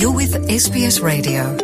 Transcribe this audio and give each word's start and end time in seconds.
You're 0.00 0.16
with 0.16 0.54
SBS 0.54 1.02
Radio. 1.02 1.62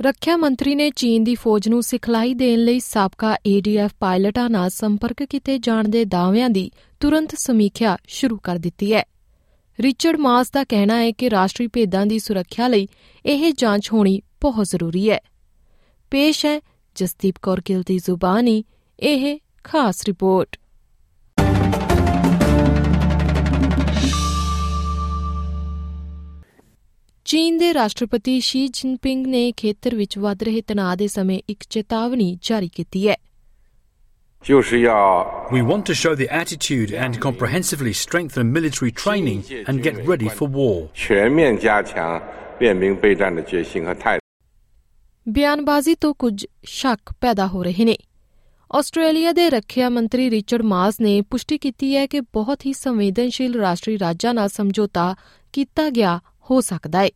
ਰੱਖਿਆ 0.00 0.36
ਮੰਤਰੀ 0.36 0.74
ਨੇ 0.74 0.90
ਚੀਨ 0.90 1.24
ਦੀ 1.24 1.34
ਫੌਜ 1.34 1.68
ਨੂੰ 1.68 1.82
ਸਿਖਲਾਈ 1.82 2.34
ਦੇਣ 2.34 2.58
ਲਈ 2.58 2.80
ਸਾਬਕਾ 2.80 3.36
ADF 3.48 3.90
ਪਾਇਲਟਾਂ 4.00 4.50
ਨਾਲ 4.50 4.70
ਸੰਪਰਕ 4.70 5.22
ਕੀਤੇ 5.22 5.58
ਜਾਣ 5.58 5.88
ਦੇ 5.88 6.04
ਦਾਅਵਿਆਂ 6.04 6.50
ਦੀ 6.50 6.70
ਤੁਰੰਤ 7.00 7.34
ਸਮੀਖਿਆ 7.38 7.96
ਸ਼ੁਰੂ 8.06 8.38
ਕਰ 8.42 8.56
ਦਿੱਤੀ 8.56 8.94
ਹੈ। 8.94 9.04
ਰਿਚਰਡ 9.80 10.16
ਮਾਸ 10.16 10.50
ਦਾ 10.50 10.64
ਕਹਿਣਾ 10.64 10.96
ਹੈ 10.96 11.10
ਕਿ 11.10 11.30
ਰਾਸ਼ਟਰੀ 11.30 11.66
ਭੇਦਾਂ 11.66 12.06
ਦੀ 12.06 12.18
ਸੁਰੱਖਿਆ 12.18 12.68
ਲਈ 12.68 12.88
ਇਹ 13.26 13.52
ਜਾਂਚ 13.52 13.92
ਹੋਣੀ 13.92 14.20
ਬਹੁਤ 14.40 14.66
ਜ਼ਰੂਰੀ 14.66 15.10
ਹੈ। 15.10 15.20
ਪੇਸ਼ 16.10 16.46
ਹੈ 16.46 16.60
ਜਸਦੀਪ 16.94 17.34
ਕੌਰ 17.42 17.62
ਗਿੱਲ 17.68 17.82
ਦੀ 17.86 17.98
ਜ਼ੁਬਾਨੀ, 17.98 18.64
ਇਹ 19.00 19.38
ਖਾਸ 19.64 20.04
ਰਿਪੋਰਟ 20.04 20.56
ਚੀਨ 27.24 27.58
ਦੇ 27.58 27.74
ਰਾਸ਼ਟਰਪਤੀ 27.74 28.40
ਸ਼ੀ 28.40 28.68
ਜਿਨਪਿੰਗ 28.68 29.26
ਨੇ 29.26 29.52
ਖੇਤਰ 29.52 29.94
ਵਿੱਚ 29.94 30.18
ਵੱਧ 30.18 30.42
ਰਹੇ 30.42 30.60
ਤਣਾਅ 30.60 30.96
ਦੇ 30.96 31.08
ਸਮੇਂ 31.08 31.40
ਇੱਕ 31.48 31.64
ਚੇਤਾਵਨੀ 31.70 32.38
ਜਾਰੀ 32.42 32.68
ਕੀਤੀ 32.68 33.08
ਹੈ। 33.08 33.16
We 34.46 35.62
want 35.62 35.86
to 35.86 35.94
show 35.94 36.14
the 36.14 36.28
attitude 36.28 36.92
and 36.92 37.18
comprehensively 37.18 37.94
strengthen 37.94 38.52
military 38.52 38.92
training 38.92 39.42
and 39.66 39.82
get 39.82 39.96
ready 40.06 40.28
for 40.28 40.48
war. 40.48 40.88
ਬਿਆਨਬਾਜ਼ੀ 45.28 45.94
ਤੋਂ 45.94 46.14
ਕੁਝ 46.14 46.46
ਸ਼ੱਕ 46.64 47.12
ਪੈਦਾ 47.20 47.46
ਹੋ 47.46 47.62
ਰਹੇ 47.62 47.84
ਨੇ 47.84 47.96
ਆਸਟ੍ਰੇਲੀਆ 48.74 49.32
ਦੇ 49.32 49.50
ਰੱਖਿਆ 49.50 49.88
ਮੰਤਰੀ 49.88 50.30
ਰਿਚਰਡ 50.30 50.62
ਮਾਸ 50.62 51.00
ਨੇ 51.00 51.20
ਪੁਸ਼ਟੀ 51.20 51.58
ਕੀਤੀ 51.58 51.96
ਹੈ 51.96 52.06
ਕਿ 52.06 52.20
ਬਹੁਤ 52.20 52.66
ਹੀ 52.66 52.72
ਸੰਵੇਦਨਸ਼ੀਲ 52.72 53.58
ਰਾਸ਼ਟਰੀ 53.60 53.98
ਰਾਜਾਂ 53.98 54.34
ਨਾਲ 54.34 54.48
ਸਮਝੌਤਾ 54.48 55.14
ਕੀਤਾ 55.52 55.90
ਗਿਆ 55.90 56.20
ਹੋ 56.50 56.60
ਸਕਦਾ 56.60 57.02
ਹੈ 57.02 57.10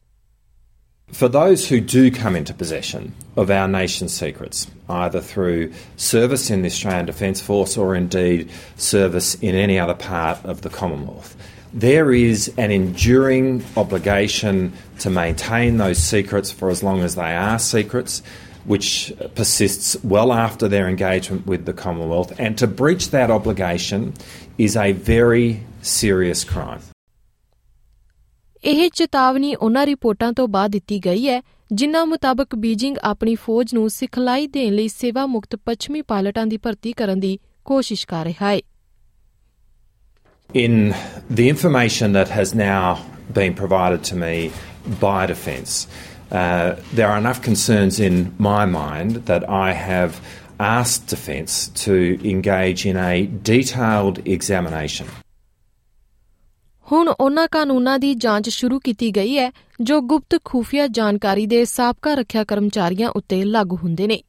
For 1.20 1.28
those 1.28 1.62
who 1.70 1.80
do 1.96 2.10
come 2.22 2.34
into 2.40 2.54
possession 2.62 3.12
of 3.38 3.50
our 3.52 3.68
nation's 3.68 4.12
secrets, 4.12 4.66
either 4.88 5.20
through 5.20 5.72
service 5.96 6.50
in 6.50 6.62
the 6.62 6.66
Australian 6.66 7.06
Defence 7.06 7.40
Force 7.40 7.78
or 7.78 7.94
indeed 7.94 8.50
service 8.76 9.36
in 9.36 9.54
any 9.54 9.78
other 9.78 9.94
part 9.94 10.44
of 10.44 10.62
the 10.62 10.68
Commonwealth, 10.68 11.36
there 11.72 12.12
is 12.12 12.52
an 12.58 12.72
enduring 12.72 13.64
obligation 13.76 14.72
to 14.98 15.08
maintain 15.08 15.76
those 15.76 15.98
secrets 15.98 16.50
for 16.50 16.68
as 16.68 16.82
long 16.82 17.00
as 17.00 17.14
they 17.14 17.36
are 17.36 17.60
secrets, 17.60 18.22
which 18.64 19.12
persists 19.36 19.96
well 20.02 20.32
after 20.32 20.66
their 20.66 20.88
engagement 20.88 21.46
with 21.46 21.64
the 21.64 21.72
Commonwealth. 21.72 22.38
And 22.40 22.58
to 22.58 22.66
breach 22.66 23.10
that 23.10 23.30
obligation 23.30 24.14
is 24.58 24.76
a 24.76 24.92
very 24.92 25.62
serious 25.80 26.42
crime. 26.42 26.80
ਇਹ 28.64 28.88
ਚੇਤਾਵਨੀ 28.94 29.54
ਉਹਨਾਂ 29.54 29.84
ਰਿਪੋਰਟਾਂ 29.86 30.32
ਤੋਂ 30.32 30.46
ਬਾਅਦ 30.48 30.70
ਦਿੱਤੀ 30.70 30.98
ਗਈ 31.04 31.28
ਹੈ 31.28 31.40
ਜਿਨ੍ਹਾਂ 31.72 32.04
ਮੁਤਾਬਕ 32.06 32.54
ਬੀਜਿੰਗ 32.56 32.96
ਆਪਣੀ 33.04 33.34
ਫੌਜ 33.34 33.74
ਨੂੰ 33.74 33.88
ਸਿਖਲਾਈ 33.90 34.46
ਦੇਣ 34.46 34.72
ਲਈ 34.74 34.88
ਸੇਵਾ 34.88 35.26
ਮੁਕਤ 35.26 35.56
ਪੱਛਮੀ 35.66 36.02
ਪਾਇਲਟਾਂ 36.02 36.46
ਦੀ 36.46 36.56
ਭਰਤੀ 36.56 36.92
ਕਰਨ 36.92 37.20
ਦੀ 37.20 37.38
ਕੋਸ਼ਿਸ਼ 37.64 38.06
ਕਰ 38.06 38.24
ਰਿਹਾ 38.24 38.50
ਹੈ 38.50 38.60
In 40.50 40.94
the 41.30 41.46
information 41.48 42.12
that 42.12 42.30
has 42.30 42.52
now 42.54 42.98
been 43.38 43.54
provided 43.54 44.04
to 44.04 44.16
me 44.20 44.50
by 45.02 45.26
Defence, 45.26 45.74
uh, 46.32 46.76
there 46.94 47.08
are 47.08 47.18
enough 47.18 47.42
concerns 47.48 48.00
in 48.00 48.16
my 48.40 48.62
mind 48.66 49.18
that 49.30 49.44
I 49.58 49.68
have 49.80 50.20
asked 50.70 51.06
Defence 51.08 51.58
to 51.84 51.98
engage 52.32 52.86
in 52.92 53.02
a 53.04 53.14
detailed 53.50 54.22
examination. 54.36 55.10
ਹੁਣ 56.92 57.08
ਉਹਨਾਂ 57.08 57.46
ਕਾਨੂੰਨਾਂ 57.52 57.98
ਦੀ 57.98 58.14
ਜਾਂਚ 58.14 58.48
ਸ਼ੁਰੂ 58.48 58.78
ਕੀਤੀ 58.80 59.10
ਗਈ 59.16 59.36
ਹੈ 59.38 59.50
ਜੋ 59.80 60.00
ਗੁਪਤ 60.00 60.38
ਖੂਫੀਆ 60.44 60.86
ਜਾਣਕਾਰੀ 60.98 61.46
ਦੇ 61.46 61.64
ਸਾਬਕਾ 61.64 62.14
ਰੱਖਿਆ 62.14 62.44
ਕਰਮਚਾਰੀਆਂ 62.44 63.10
ਉੱਤੇ 63.16 63.42
ਲਾਗੂ 63.44 63.76
ਹੁੰਦੇ 63.76 64.06
ਨੇ 64.06 64.20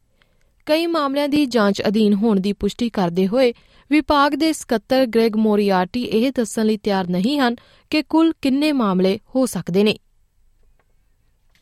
ਕਈ 0.68 0.86
ਮਾਮਲਿਆਂ 0.86 1.28
ਦੀ 1.30 1.46
ਜਾਂਚ 1.46 1.82
ਅਧੀਨ 1.88 2.14
ਹੋਣ 2.14 2.40
ਦੀ 2.40 2.54
ਪੁਸ਼ਟੀ 2.54 2.90
ਕਰਦੇ 2.90 3.28
ਹੋਏ 3.28 3.54
ਵਿਭਾਗ 3.92 4.36
ਦੇ 4.40 4.52
ਸਕੱਤਰ 4.54 5.06
ਗ੍ਰੈਗ 5.06 5.36
ਮੋਰੀਆਰਟੀ 5.36 6.04
ਇਹ 6.04 6.32
ਦੱਸਣ 6.36 6.66
ਲਈ 6.66 6.78
ਤਿਆਰ 6.78 7.08
ਨਹੀਂ 7.10 7.40
ਹਨ 7.40 7.56
ਕਿ 7.92 8.02
ਕੁੱਲ 8.10 8.34
ਕਿੰਨੇ 8.42 8.72
ਮਾਮਲੇ 8.84 9.20
ਹੋ 9.36 9.46
ਸਕਦੇ 9.46 9.84
ਨੇ 9.84 9.98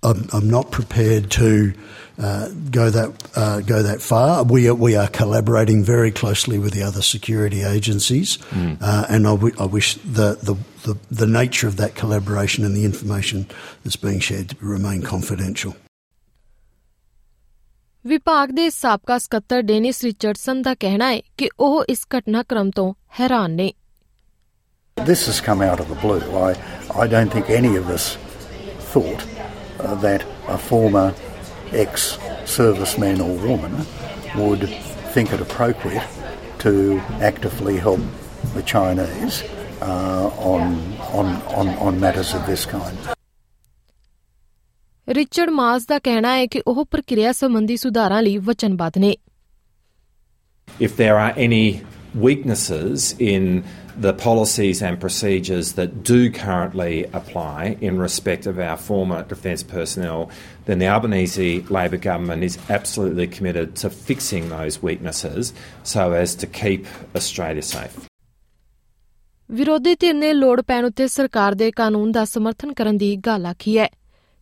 I'm, 0.03 0.19
I'm 0.31 0.49
not 0.49 0.71
prepared 0.71 1.31
to 1.31 1.47
uh, 2.19 2.49
go 2.71 2.89
that 2.89 3.23
uh, 3.35 3.61
go 3.61 3.81
that 3.81 4.01
far. 4.01 4.43
We 4.45 4.67
are, 4.69 4.75
we 4.75 4.95
are 4.95 5.07
collaborating 5.07 5.83
very 5.83 6.11
closely 6.11 6.59
with 6.59 6.73
the 6.73 6.83
other 6.83 7.01
security 7.01 7.63
agencies, 7.63 8.37
uh, 8.53 9.05
and 9.09 9.27
I, 9.27 9.31
w- 9.31 9.55
I 9.59 9.65
wish 9.65 9.95
the, 9.95 10.37
the, 10.43 10.55
the 10.86 10.94
the 11.22 11.26
nature 11.26 11.68
of 11.68 11.76
that 11.76 11.94
collaboration 11.94 12.64
and 12.64 12.76
the 12.76 12.84
information 12.84 13.46
that's 13.84 14.00
being 14.06 14.20
shared 14.20 14.48
to 14.50 14.56
remain 14.74 15.02
confidential. 15.14 15.74
ਵਿਭਾਗ 18.06 18.50
ਦੇ 18.50 18.68
ਸਾਬਕਾ 18.70 19.16
ਸਕੱਤਰ 19.18 19.60
Dennis 19.62 20.02
Richardson 20.04 20.62
ਦਾ 20.62 20.74
ਕਹਿਣਾ 20.84 21.10
ਹੈ 21.12 21.20
ਕਿ 21.38 21.48
ਉਹ 21.60 21.84
ਇਸ 21.90 22.04
ਘਟਨਾਕ੍ਰਮ 22.16 22.70
ਤੋਂ 22.76 22.92
ਹੈਰਾਨ 23.20 23.50
ਨੇ 23.60 23.72
This 24.96 25.22
has 25.26 25.38
come 25.40 25.62
out 25.66 25.80
of 25.80 25.88
the 25.90 25.98
blue. 26.00 26.16
I, 26.38 26.48
I 27.02 27.06
don't 27.12 27.32
think 27.34 27.48
any 27.58 27.70
of 27.76 27.88
us 27.94 28.08
thought 28.94 29.22
uh, 29.24 29.94
that 30.02 30.24
a 30.54 30.58
former 30.58 31.04
ex 31.84 32.18
serviceman 32.56 33.22
or 33.26 33.30
woman 33.46 33.78
would 34.40 34.68
think 35.14 35.32
it 35.32 35.40
appropriate 35.40 36.20
to 36.64 36.74
actively 37.30 37.78
help 37.78 38.00
the 38.54 38.62
Chinese 38.74 39.42
uh, 39.80 40.52
on, 40.52 40.62
on, 41.12 41.26
on, 41.58 41.68
on 41.86 42.00
matters 42.00 42.34
of 42.34 42.46
this 42.46 42.66
kind. 42.66 42.96
Richard 45.08 45.50
Mass 45.50 45.86
ਦਾ 45.86 45.98
ਕਹਿਣਾ 45.98 46.34
ਹੈ 46.36 46.46
ਕਿ 46.46 46.62
ਉਹ 46.66 46.84
ਪ੍ਰਕਿਰਿਆ 46.90 47.32
ਸੰਬੰਧੀ 47.32 47.76
ਸੁਧਾਰਾਂ 47.76 48.22
ਲਈ 48.22 48.36
ਵਚਨਬੱਧ 48.48 48.98
ਨੇ 48.98 49.14
If 50.86 50.92
there 50.96 51.16
are 51.22 51.32
any 51.44 51.64
weaknesses 52.26 53.14
in 53.30 53.48
the 54.04 54.12
policies 54.12 54.80
and 54.82 55.00
procedures 55.00 55.72
that 55.72 56.02
do 56.02 56.30
currently 56.30 57.04
apply 57.12 57.76
in 57.80 57.98
respect 57.98 58.46
of 58.46 58.58
our 58.58 58.76
former 58.76 59.22
defence 59.32 59.62
personnel, 59.62 60.30
then 60.66 60.78
the 60.78 60.86
Albanese 60.86 61.64
Labor 61.78 61.98
government 61.98 62.42
is 62.42 62.58
absolutely 62.70 63.26
committed 63.26 63.76
to 63.76 63.90
fixing 63.90 64.48
those 64.48 64.82
weaknesses 64.82 65.52
so 65.82 66.12
as 66.12 66.34
to 66.36 66.46
keep 66.46 66.86
Australia 67.14 67.62
safe. 67.62 68.00
ਵਿਰੋਧੀ 69.49 69.95
ਧਿਰ 69.95 70.13
ਨੇ 70.13 70.31
ਲੋੜ 70.33 70.61
ਪੈਣ 70.61 70.85
ਉੱਤੇ 70.85 71.07
ਸਰਕਾਰ 71.07 71.53
ਦੇ 71.55 71.71
ਕਾਨੂੰਨ 71.71 72.11
ਦਾ 72.11 72.23
ਸਮਰਥਨ 72.25 72.73
ਕਰਨ 72.73 72.97
ਦੀ 72.97 73.15
ਗੱਲ 73.25 73.45
ਆਖੀ 73.45 73.77
ਹੈ 73.77 73.87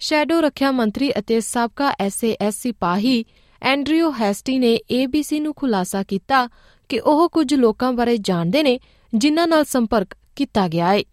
ਸ਼ੈਡੋ 0.02 0.40
ਰੱਖਿਆ 0.42 0.72
ਮੰਤਰੀ 0.72 1.12
ਅਤੇ 1.20 1.40
ਸਾਬਕਾ 1.40 1.94
ਐਸਏਐਸ 2.02 2.56
ਸਿਪਾਹੀ 2.62 3.24
ਐਂਡਰਿਓ 3.62 4.12
ਹੈਸਟੀ 4.12 4.58
ਨੇ 4.60 4.78
ABC 4.96 5.40
ਨੂੰ 5.42 5.54
ਖੁਲਾਸਾ 5.54 6.04
ਕੀਤਾ 6.04 6.48
ਕਿ 6.90 7.00
ਉਹ 7.00 7.28
ਕੁਝ 7.30 7.54
ਲੋਕਾਂ 7.54 7.92
ਬਾਰੇ 7.94 8.18
ਜਾਣਦੇ 8.18 8.64
ਨੇ 8.64 8.80
ਜਿਨ੍ਹਾਂ 9.14 9.48
ਨਾਲ 9.48 9.64
ਸੰਪਰਕ 9.66 10.16
ਕੀਤਾ 10.36 10.68
ਗਿਆ 10.68 10.94
ਹੈ 10.94 11.04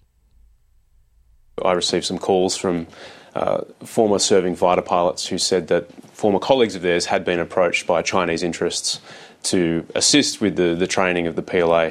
I 1.59 1.75
received 1.79 2.07
some 2.07 2.19
calls 2.19 2.55
from 2.57 2.79
uh, 3.37 3.59
former 3.87 4.19
serving 4.19 4.55
fighter 4.57 4.85
pilots 4.87 5.27
who 5.31 5.39
said 5.39 5.67
that 5.73 5.93
former 6.23 6.41
colleagues 6.47 6.79
of 6.79 6.83
theirs 6.83 7.09
had 7.11 7.27
been 7.27 7.43
approached 7.43 7.87
by 7.91 7.99
Chinese 8.13 8.45
interests 8.49 8.97
to 9.51 9.61
assist 9.95 10.41
with 10.41 10.57
the, 10.57 10.71
the 10.83 10.89
training 10.89 11.29
of 11.29 11.37
the 11.37 11.45
PLA. 11.45 11.85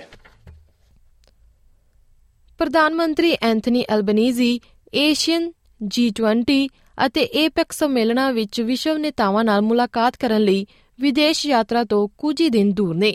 ਪ੍ਰਧਾਨ 2.61 2.93
ਮੰਤਰੀ 2.95 3.31
Anthony 3.41 3.83
Albanese 3.89 4.59
Asian 4.93 5.49
G20 5.91 6.57
ਅਤੇ 7.05 7.21
ਏਪੈਕ 7.43 7.71
ਸੰਮੇਲਨਾਂ 7.71 8.31
ਵਿੱਚ 8.33 8.59
ਵਿਸ਼ਵ 8.61 8.97
ਨੇਤਾਵਾਂ 8.97 9.43
ਨਾਲ 9.43 9.61
ਮੁਲਾਕਾਤ 9.61 10.17
ਕਰਨ 10.17 10.41
ਲਈ 10.41 10.65
ਵਿਦੇਸ਼ 10.99 11.45
ਯਾਤਰਾ 11.45 11.83
ਤੋਂ 11.83 12.07
ਕੁਝ 12.17 12.35
ਹੀ 12.41 12.49
ਦਿਨ 12.49 12.71
ਦੂਰ 12.73 12.95
ਨੇ 12.95 13.13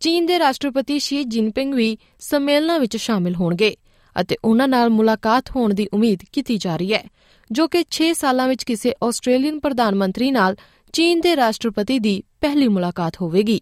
ਚੀਨ 0.00 0.26
ਦੇ 0.26 0.38
ਰਾਸ਼ਟਰਪਤੀ 0.38 0.98
ਸ਼ੀ 0.98 1.22
ਜਿਨਪਿੰਗ 1.24 1.74
ਵੀ 1.74 1.86
ਸੰਮੇਲਨਾਂ 2.20 2.78
ਵਿੱਚ 2.80 2.96
ਸ਼ਾਮਿਲ 2.96 3.34
ਹੋਣਗੇ 3.34 3.74
ਅਤੇ 4.20 4.36
ਉਹਨਾਂ 4.44 4.68
ਨਾਲ 4.68 4.90
ਮੁਲਾਕਾਤ 4.90 5.50
ਹੋਣ 5.56 5.74
ਦੀ 5.74 5.86
ਉਮੀਦ 5.92 6.24
ਕੀਤੀ 6.32 6.56
ਜਾ 6.56 6.76
ਰਹੀ 6.76 6.92
ਹੈ, 6.94 7.02
ਜੋ 7.50 7.68
ਕਿ 7.68 7.84
6 7.92 8.10
ਸਾਲਾਂ 8.14 8.48
ਵਿੱਚ 8.48 8.64
ਕਿਸੇ 8.64 8.94
ਆਸਟ੍ਰੇਲੀਅਨ 9.04 9.60
ਪ੍ਰਧਾਨ 9.60 9.94
ਮੰਤਰੀ 9.94 10.30
ਨਾਲ 10.30 10.56
ਚੀਨ 10.94 11.20
ਦੇ 11.20 11.36
ਰਾਸ਼ਟਰਪਤੀ 11.36 11.98
ਦੀ 12.08 12.16
ਪਹਿਲੀ 12.40 12.68
ਮੁਲਾਕਾਤ 12.68 13.20
ਹੋਵੇਗੀ 13.22 13.60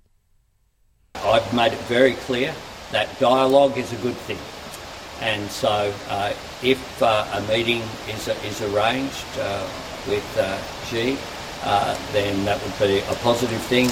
I've 1.15 1.55
made 1.61 1.79
it 1.79 1.87
very 1.95 2.17
clear 2.27 2.59
that 2.93 3.15
dialogue 3.21 3.81
is 3.85 3.95
a 3.95 4.03
good 4.03 4.21
thing. 4.29 4.43
And 5.23 5.49
so 5.53 5.73
uh, 6.11 6.33
if 6.65 7.03
uh, 7.03 7.11
a 7.33 7.41
meeting 7.43 7.83
is, 8.09 8.27
is 8.43 8.61
arranged 8.63 9.39
uh, 9.39 9.69
with 10.05 10.37
uh, 10.37 10.59
Xi, 10.85 11.17
uh, 11.65 11.97
then 12.13 12.45
that 12.45 12.61
would 12.61 12.77
be 12.81 12.99
a 12.99 13.17
positive 13.23 13.63
thing. 13.65 13.91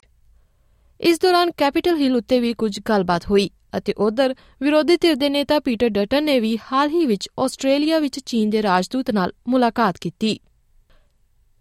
ਇਸ 1.01 1.19
ਦੌਰਾਨ 1.21 1.51
capital 1.57 1.97
ਹਿਲ 1.97 2.17
ਉੱਤੇ 2.17 2.39
ਵੀ 2.41 2.53
ਕੁਝ 2.55 2.79
ਗੱਲਬਾਤ 2.89 3.29
ਹੋਈ 3.31 3.49
ਅਤੇ 3.77 3.95
ਉਧਰ 3.99 4.35
ਵਿਰੋਧੀ 4.63 4.97
ਧਿਰ 4.97 5.15
ਦੇ 5.15 5.29
ਨੇਤਾ 5.29 5.59
ਪੀਟਰ 5.61 5.89
ਡਟਨ 5.89 6.25
ਨੇ 6.25 6.39
ਵੀ 6.41 6.57
ਹਾਲ 6.73 6.89
ਹੀ 6.89 7.05
ਵਿੱਚ 7.07 7.29
ਆਸਟ੍ਰੇਲੀਆ 7.39 7.99
ਵਿੱਚ 7.99 8.19
ਚੀਨ 8.19 8.51
ਦੇ 8.51 8.63
ਰਾਜਦੂਤ 8.63 9.11
ਨਾਲ 9.11 9.33
ਮੁਲਾਕਾਤ 9.49 9.99
ਕੀਤੀ 9.99 10.39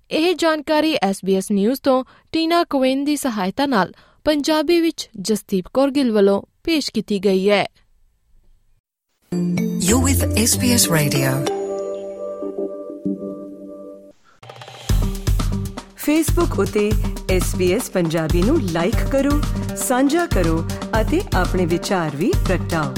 ਇਹ 0.09 0.33
ਜਾਣਕਾਰੀ 0.35 0.95
SBS 1.05 1.51
ਨਿਊਜ਼ 1.51 1.81
ਤੋਂ 1.81 2.03
ਟੀਨਾ 2.33 2.63
ਕੋਵੇਨ 2.69 3.03
ਦੀ 3.05 3.15
ਸਹਾਇਤਾ 3.15 3.65
ਨਾਲ 3.65 3.93
ਪੰਜਾਬੀ 4.25 4.79
ਵਿੱਚ 4.81 5.09
ਜਸਦੀਪ 5.21 5.67
ਕੌਰ 5.73 5.91
ਗਿੱਲ 5.91 6.11
ਵੱਲੋਂ 6.11 6.41
ਪੇਸ਼ 6.63 6.91
ਕੀਤੀ 6.93 7.19
ਗਈ 7.19 7.49
ਹੈ 7.49 7.65
You're 9.89 10.05
with 10.07 10.23
SBS 10.37 10.83
Radio. 10.91 11.29
Facebook 15.95 16.59
ਉਤੇ 16.59 16.91
SBS 17.37 17.91
ਪੰਜਾਬੀ 17.93 18.43
ਨੂੰ 18.43 18.61
ਲਾਈਕ 18.61 18.95
ਕਰੋ, 19.11 19.41
ਸਾਂਝਾ 19.75 20.25
ਕਰੋ 20.25 20.63
ਅਤੇ 21.01 21.21
ਆਪਣੇ 21.33 21.65
ਵਿਚਾਰ 21.65 22.15
ਵੀ 22.15 22.33
ਪ੍ਰਗਟਾਓ 22.47 22.93